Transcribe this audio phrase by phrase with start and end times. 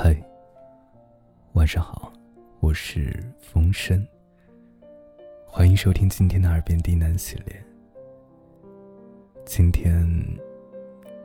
[0.00, 0.16] 嗨，
[1.54, 2.12] 晚上好，
[2.60, 4.06] 我是风声。
[5.44, 7.64] 欢迎收听今天的耳边低喃系列。
[9.44, 10.06] 今天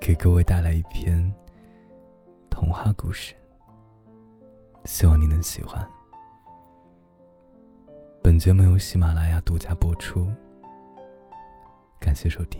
[0.01, 1.31] 给各位带来一篇
[2.49, 3.35] 童话故事，
[4.85, 5.87] 希望你能喜欢。
[8.23, 10.27] 本节目由喜马拉雅独家播出，
[11.99, 12.59] 感谢收听。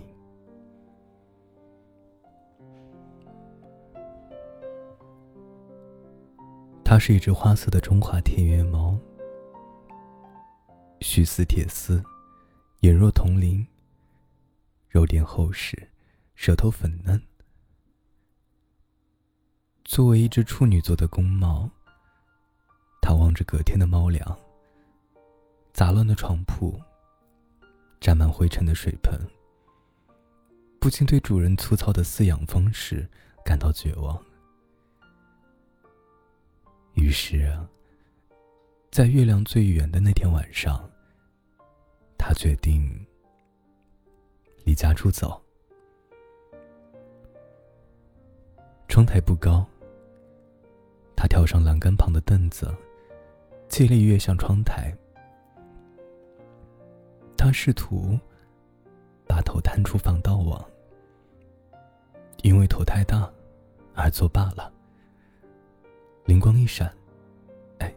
[6.93, 8.95] 它是一只花色的中华田园猫，
[11.01, 12.03] 须似铁丝，
[12.81, 13.65] 眼若铜铃，
[14.89, 15.89] 肉垫厚实，
[16.35, 17.19] 舌头粉嫩。
[19.83, 21.67] 作为一只处女座的公猫，
[23.01, 24.23] 它望着隔天的猫粮、
[25.73, 26.79] 杂乱的床铺、
[27.99, 29.19] 沾满灰尘的水盆，
[30.79, 33.09] 不禁对主人粗糙的饲养方式
[33.43, 34.23] 感到绝望。
[36.93, 37.51] 于是，
[38.91, 40.89] 在月亮最圆的那天晚上，
[42.17, 42.87] 他决定
[44.63, 45.41] 离家出走。
[48.87, 49.65] 窗台不高，
[51.15, 52.71] 他跳上栏杆旁的凳子，
[53.67, 54.95] 借力跃向窗台。
[57.35, 58.17] 他试图
[59.27, 60.63] 把头探出防盗网，
[62.43, 63.29] 因为头太大
[63.95, 64.71] 而作罢了。
[66.25, 66.91] 灵光一闪，
[67.79, 67.93] 哎，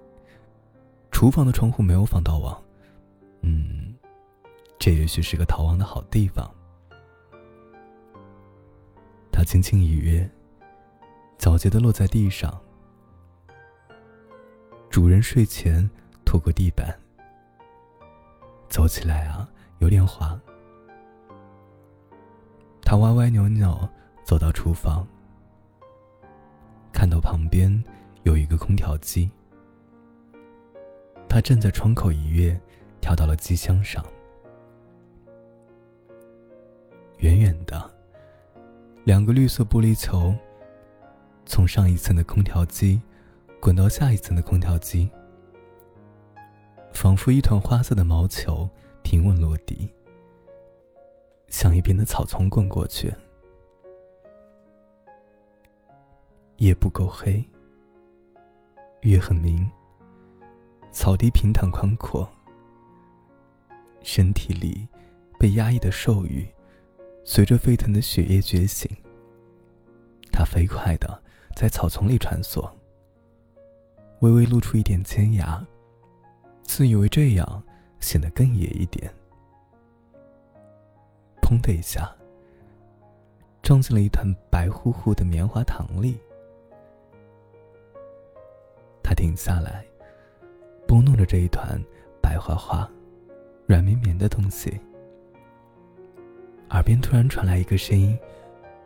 [1.12, 2.60] 厨房的窗户没有防盗网，
[3.42, 3.94] 嗯，
[4.78, 6.52] 这也许是个逃亡的好地方。
[9.30, 10.28] 他轻轻一跃，
[11.38, 12.58] 皎洁的落在地上。
[14.90, 15.88] 主人睡前
[16.24, 16.98] 拖过地板，
[18.68, 20.36] 走起来啊有点滑。
[22.82, 23.88] 他歪歪扭扭
[24.24, 25.06] 走到厨房，
[26.92, 27.84] 看到旁边。
[28.26, 29.30] 有一个空调机，
[31.28, 32.60] 他站在窗口一跃，
[33.00, 34.04] 跳到了机箱上。
[37.18, 37.88] 远远的，
[39.04, 40.34] 两个绿色玻璃球
[41.44, 43.00] 从上一层的空调机
[43.60, 45.08] 滚到下一层的空调机，
[46.92, 48.68] 仿佛一团花色的毛球
[49.04, 49.88] 平稳落地，
[51.46, 53.14] 向一边的草丛滚过去。
[56.56, 57.48] 夜不够黑。
[59.02, 59.70] 月很明，
[60.90, 62.28] 草地平坦宽阔。
[64.02, 64.88] 身体里
[65.38, 66.46] 被压抑的兽欲，
[67.24, 68.90] 随着沸腾的血液觉醒。
[70.32, 71.22] 它飞快的
[71.54, 72.68] 在草丛里穿梭，
[74.20, 75.64] 微微露出一点尖牙，
[76.62, 77.62] 自以为这样
[78.00, 79.12] 显得更野一点。
[81.40, 82.10] 砰的一下，
[83.62, 86.18] 撞进了一团白乎乎的棉花糖里。
[89.06, 89.86] 他停下来，
[90.84, 91.80] 拨弄着这一团
[92.20, 92.90] 白花花、
[93.64, 94.80] 软绵绵的东西，
[96.70, 98.18] 耳边突然传来一个声音：“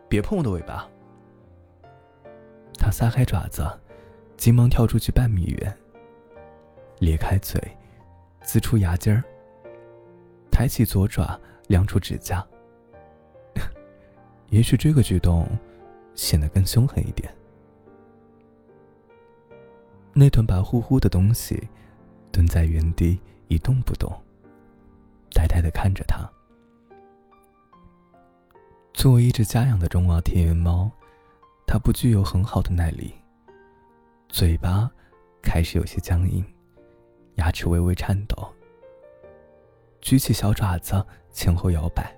[0.07, 0.87] 别碰我的尾巴！”
[2.77, 3.67] 他撒开爪子，
[4.37, 5.75] 急忙跳出去半米远，
[6.99, 7.59] 咧开嘴，
[8.43, 9.23] 呲出牙尖儿，
[10.51, 11.35] 抬起左爪，
[11.67, 12.45] 亮出指甲。
[14.51, 15.47] 也许这个举动
[16.13, 17.33] 显得更凶狠一点。
[20.13, 21.67] 那团白乎乎的东西
[22.31, 24.11] 蹲在原地一动不动，
[25.33, 26.29] 呆呆的看着他。
[28.93, 30.91] 作为一只家养的中华田园猫，
[31.65, 33.13] 它不具有很好的耐力，
[34.27, 34.91] 嘴巴
[35.41, 36.45] 开始有些僵硬，
[37.35, 38.47] 牙齿微微颤抖，
[40.01, 42.13] 举起小爪子前后摇摆。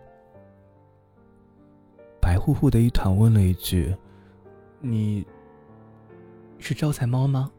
[2.20, 3.96] 白乎乎的一团问了一句
[4.82, 5.26] ：“你
[6.58, 7.52] 是招财猫吗？”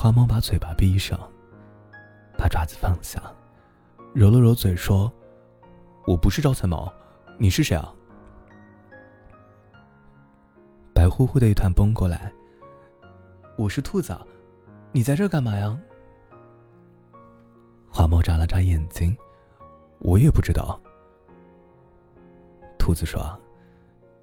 [0.00, 1.20] 花猫把嘴巴闭上，
[2.38, 3.22] 把爪子放下，
[4.14, 5.12] 揉了揉嘴说
[6.08, 6.90] ：“我不是招财猫，
[7.36, 7.94] 你是谁啊？”
[10.94, 12.32] 白乎乎的一团蹦过来
[13.58, 14.18] ：“我是兔子，
[14.90, 15.78] 你在这干嘛呀？”
[17.92, 19.14] 花猫眨了眨眼睛
[20.00, 20.80] ：“我也不知道。”
[22.80, 23.38] 兔子说：“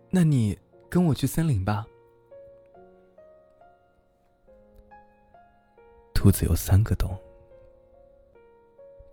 [0.09, 0.57] 那你
[0.89, 1.85] 跟我去森林吧。”
[6.27, 7.17] 兔子有三个洞，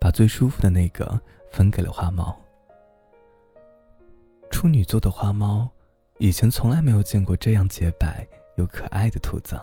[0.01, 1.17] 把最舒服的那个
[1.49, 2.37] 分给了花猫。
[4.51, 5.69] 处女座的花猫
[6.17, 8.27] 以前从来没有见过这样洁白
[8.57, 9.57] 又可爱的兔子，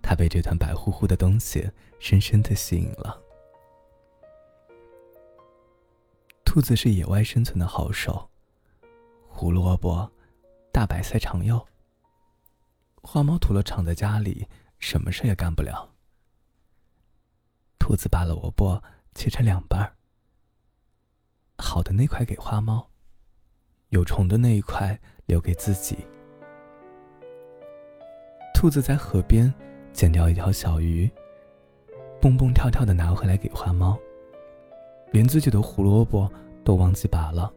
[0.00, 3.22] 它被这团白乎乎的东西深深的吸引了。
[6.42, 8.30] 兔子是野外生存的好手，
[9.28, 10.10] 胡萝卜、
[10.72, 11.66] 大白菜常有，
[13.02, 15.90] 花猫除了躺在家里，什么事也干不了。
[17.78, 18.82] 兔子把萝卜
[19.14, 19.94] 切成两半儿，
[21.58, 22.88] 好的那块给花猫，
[23.90, 25.98] 有虫的那一块留给自己。
[28.52, 29.52] 兔子在河边
[29.92, 31.08] 捡掉一条小鱼，
[32.20, 33.96] 蹦蹦跳跳的拿回来给花猫，
[35.12, 36.30] 连自己的胡萝卜
[36.64, 37.52] 都忘记拔了。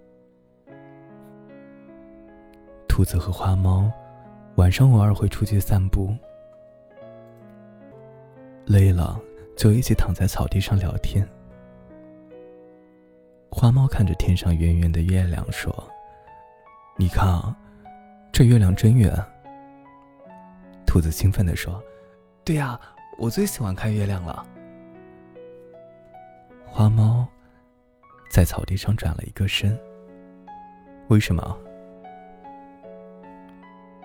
[2.87, 3.91] 兔子和花猫
[4.55, 6.15] 晚上偶尔会出去散步，
[8.69, 9.19] 累了
[9.57, 11.27] 就一起躺在草地上聊天。
[13.49, 15.73] 花猫看着天上圆圆的月亮说
[16.95, 17.57] ：“你看啊，
[18.31, 19.11] 这月亮真圆。”
[20.85, 21.81] 兔子兴奋地说
[22.45, 22.79] ：“对呀，
[23.17, 24.45] 我最喜欢看月亮了。”
[26.63, 27.27] 花猫
[28.29, 29.75] 在草地上转了一个身。
[31.07, 31.57] 为什么？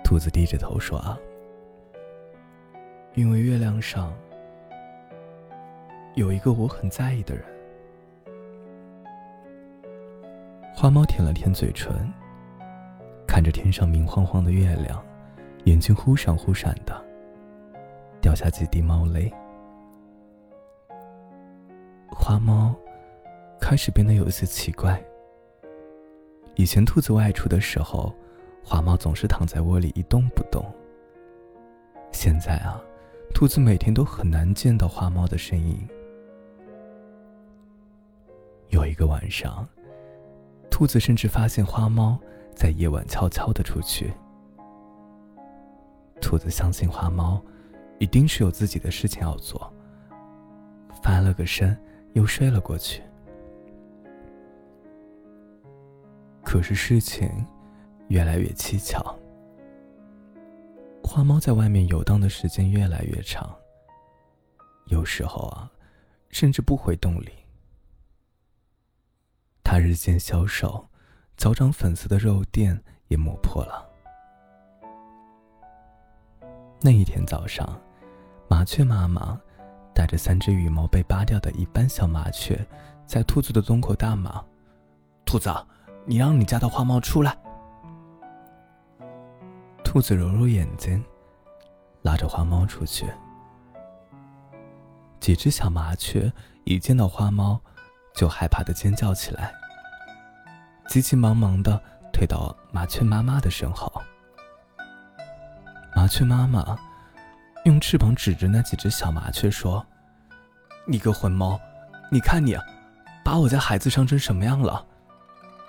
[0.03, 1.19] 兔子低着头说：“啊，
[3.13, 4.11] 因为月亮上
[6.15, 7.45] 有一个我很在意的人。”
[10.75, 12.13] 花猫舔了舔嘴唇，
[13.27, 15.03] 看着天上明晃晃的月亮，
[15.65, 17.05] 眼睛忽闪忽闪的，
[18.21, 19.33] 掉下几滴猫泪。
[22.09, 22.75] 花猫
[23.61, 25.03] 开始变得有些奇怪。
[26.55, 28.13] 以前兔子外出的时候。
[28.67, 30.65] 花猫总是躺在窝里一动不动。
[32.13, 32.83] 现在啊，
[33.35, 35.87] 兔子每天都很难见到花猫的身影。
[38.75, 39.65] 有一个晚上，
[40.69, 42.19] 兔子甚至发现花猫
[42.57, 44.13] 在夜晚悄悄的出去。
[46.21, 47.41] 兔子相信花猫
[48.01, 49.73] 一定是有自己的事情要做，
[51.05, 51.79] 翻了个身
[52.15, 53.01] 又睡了过去。
[56.43, 57.31] 可是事情……
[58.09, 59.17] 越来越蹊跷，
[61.03, 63.49] 花猫在外面游荡的时间越来越长。
[64.89, 65.71] 有时候啊，
[66.29, 67.31] 甚至不回洞里。
[69.75, 70.87] 它日渐消瘦，
[71.37, 73.85] 脚掌粉色的肉垫也磨破了。
[76.81, 77.69] 那一天早上，
[78.47, 79.37] 麻雀妈妈
[79.93, 82.65] 带着三只羽毛被扒掉的一般小麻雀，
[83.05, 84.41] 在兔子的洞口大骂
[85.27, 85.53] ：“兔子，
[86.07, 87.37] 你让你家的花猫出来！”
[89.83, 91.05] 兔子揉揉眼睛，
[92.03, 93.13] 拉着花猫出去。
[95.19, 96.33] 几只小麻雀
[96.63, 97.61] 一见到花猫，
[98.15, 99.53] 就害怕的尖叫起来，
[100.89, 101.81] 急急忙忙的
[102.13, 103.93] 退到麻雀妈妈的身后。
[105.97, 106.77] 麻雀妈妈
[107.65, 109.85] 用翅膀指着那几只小麻雀说
[110.87, 111.59] ：“你个混猫，
[112.11, 112.57] 你看你，
[113.25, 114.85] 把我家孩子伤成什么样了？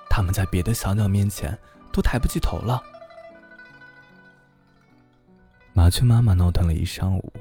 [0.09, 1.57] 他们在别的小鸟面前
[1.94, 2.81] 都抬不起头了。”
[5.73, 7.33] 麻雀妈妈闹腾了一上午，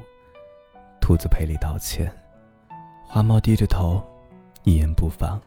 [1.01, 2.13] 兔子赔礼道歉，
[3.07, 4.05] 花猫低着头，
[4.63, 5.41] 一言不发。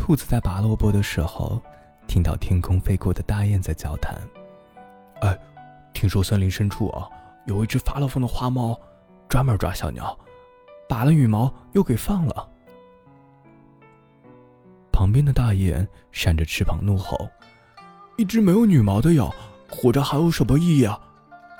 [0.00, 1.60] 兔子在拔萝卜的时候，
[2.08, 4.18] 听到天空飞过的大雁在交谈
[5.20, 5.38] ：“哎，
[5.92, 7.06] 听说森林深处啊，
[7.44, 8.76] 有一只发了疯的花猫，
[9.28, 10.18] 专门抓小鸟，
[10.88, 12.48] 拔了羽毛又给放了。”
[14.90, 17.28] 旁边的大雁扇着翅膀怒吼
[18.16, 19.32] ：“一只没有羽毛的鸟！”
[19.70, 20.98] 活着还有什么意义啊？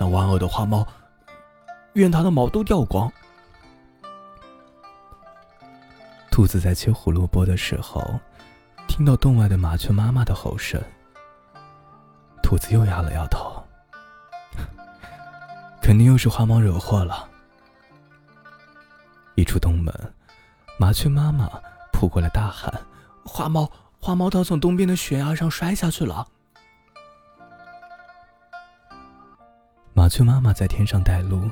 [0.01, 0.85] 那万恶的花猫，
[1.93, 3.13] 愿它的毛都掉光。
[6.33, 8.03] 兔子在切胡萝卜的时候，
[8.91, 10.83] 听到洞外的麻雀妈妈的吼声。
[12.43, 13.63] 兔子又摇了摇头，
[15.81, 17.29] 肯定又是花猫惹祸了。
[19.37, 19.95] 一出洞门，
[20.77, 21.49] 麻雀妈妈
[21.93, 22.69] 扑过来大喊
[23.25, 23.71] ：“花猫，
[24.01, 26.27] 花猫，它从东边的悬崖上摔下去了！”
[29.95, 31.49] 麻雀妈妈在天上带路，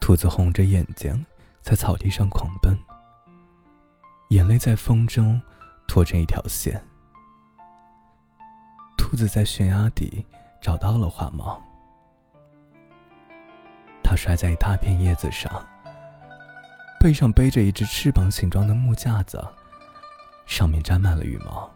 [0.00, 1.26] 兔子红着眼睛
[1.60, 2.74] 在草地上狂奔，
[4.30, 5.38] 眼泪在风中
[5.88, 6.80] 拖成一条线。
[8.96, 10.24] 兔子在悬崖底
[10.60, 11.60] 找到了花猫，
[14.04, 15.50] 它摔在一大片叶子上，
[17.00, 19.44] 背上背着一只翅膀形状的木架子，
[20.46, 21.68] 上面沾满了羽毛。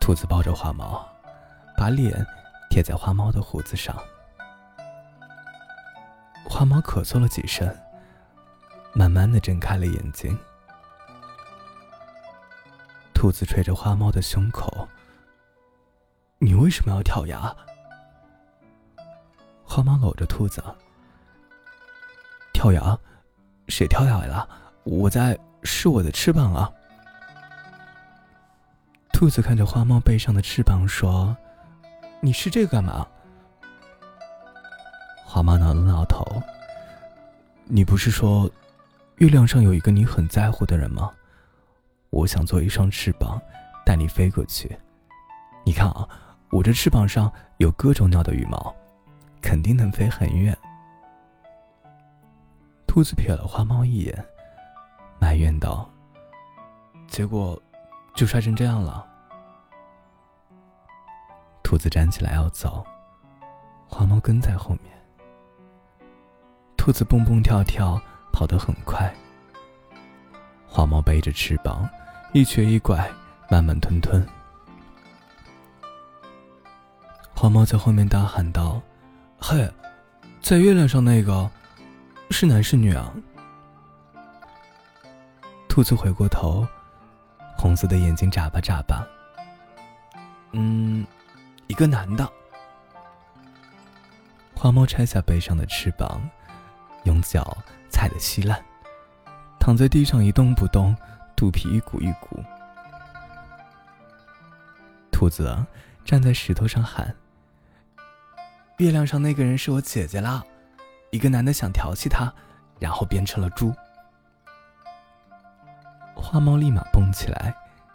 [0.00, 1.06] 兔子抱着花猫，
[1.76, 2.26] 把脸。
[2.68, 3.96] 贴在花猫的胡子上，
[6.44, 7.74] 花猫咳嗽了几声，
[8.92, 10.38] 慢慢的睁开了眼睛。
[13.26, 14.86] 兔子捶着花猫的胸口
[16.38, 17.52] ：“你为什么要跳崖？”
[19.66, 20.62] 花猫搂着兔子
[22.54, 22.96] ：“跳崖？
[23.66, 24.48] 谁跳崖了？
[24.84, 26.70] 我在试我的翅膀啊！”
[29.12, 31.36] 兔子看着花猫背上的翅膀说。
[32.20, 33.04] 你试这个干嘛？
[35.24, 36.24] 花猫挠了挠头。
[37.64, 38.48] 你不是说，
[39.16, 41.10] 月亮上有一个你很在乎的人吗？
[42.10, 43.40] 我想做一双翅膀，
[43.84, 44.76] 带你飞过去。
[45.64, 46.08] 你看啊，
[46.50, 48.74] 我这翅膀上有各种鸟的羽毛，
[49.42, 50.56] 肯定能飞很远。
[52.86, 54.26] 兔子瞥了花猫一眼，
[55.18, 55.90] 埋怨道
[57.08, 57.60] ：“结果，
[58.14, 59.06] 就摔成这样了。”
[61.62, 62.86] 兔子站起来要走，
[63.88, 64.94] 花猫跟在后面。
[66.76, 68.00] 兔子蹦蹦跳跳
[68.32, 69.12] 跑得很快，
[70.76, 71.88] 花猫背着翅膀，
[72.34, 73.10] 一瘸一拐，
[73.48, 74.22] 慢慢吞吞。
[77.34, 78.78] 花猫在后面大喊道
[79.40, 79.66] ：“嘿，
[80.42, 81.50] 在月亮上那个，
[82.28, 83.10] 是男是女啊？”
[85.66, 86.68] 兔子回过头，
[87.56, 89.02] 红色的眼睛眨巴眨巴。
[90.52, 91.06] 嗯。
[91.68, 92.30] 一个男的，
[94.54, 96.20] 花猫拆下背上的翅膀，
[97.04, 97.56] 用脚
[97.88, 98.62] 踩得稀烂，
[99.66, 100.96] 躺在地上一动不动，
[101.34, 102.40] 肚皮一鼓一鼓。
[105.10, 105.58] 兔子
[106.04, 107.12] 站在石头上喊
[108.78, 110.40] ：“月亮上那个人是我姐姐啦！”
[111.10, 112.32] 一个男的想调戏她，
[112.78, 113.74] 然后变成了猪。
[116.14, 117.52] 花猫立马蹦起来，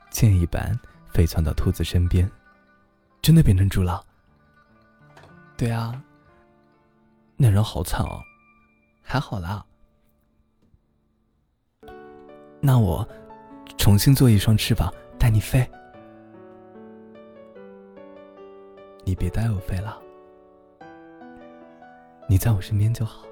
[0.09, 0.77] 箭一般
[1.13, 2.29] 飞窜到兔子身边。
[3.21, 4.03] 真的变成猪了？
[5.55, 6.03] 对啊，
[7.37, 8.21] 那人好惨哦，
[9.01, 9.63] 还好啦。
[12.61, 13.07] 那我
[13.75, 15.67] 重新做一双翅膀带你飞，
[19.03, 19.99] 你别带我飞了，
[22.27, 23.25] 你在我身边就好。